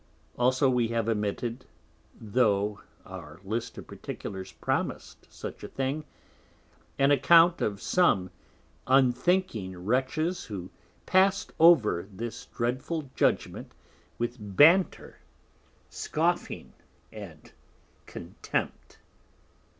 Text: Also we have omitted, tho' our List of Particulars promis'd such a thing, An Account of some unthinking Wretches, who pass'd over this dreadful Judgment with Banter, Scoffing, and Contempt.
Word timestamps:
Also 0.35 0.67
we 0.67 0.87
have 0.87 1.07
omitted, 1.07 1.65
tho' 2.19 2.81
our 3.05 3.39
List 3.43 3.77
of 3.77 3.85
Particulars 3.85 4.51
promis'd 4.51 5.27
such 5.29 5.63
a 5.63 5.67
thing, 5.67 6.05
An 6.97 7.11
Account 7.11 7.61
of 7.61 7.79
some 7.79 8.31
unthinking 8.87 9.77
Wretches, 9.85 10.45
who 10.45 10.71
pass'd 11.05 11.53
over 11.59 12.07
this 12.11 12.47
dreadful 12.47 13.11
Judgment 13.15 13.73
with 14.17 14.37
Banter, 14.39 15.19
Scoffing, 15.87 16.73
and 17.11 17.51
Contempt. 18.07 18.97